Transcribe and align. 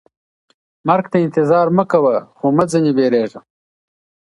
مرګ 0.87 1.05
ته 1.11 1.17
انتظار 1.25 1.67
مه 1.77 1.83
کوه 1.91 2.15
خو 2.37 2.47
مه 2.57 2.65
ترې 2.71 2.91
ویریږه. 2.97 3.39